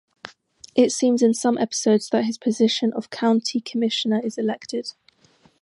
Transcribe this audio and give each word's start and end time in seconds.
It 0.73 0.91
seems 0.91 1.21
in 1.21 1.35
some 1.35 1.59
episodes 1.59 2.09
that 2.09 2.25
his 2.25 2.39
position 2.39 2.91
of 2.93 3.11
County 3.11 3.59
Commissioner 3.61 4.19
is 4.23 4.35
elected. 4.35 4.93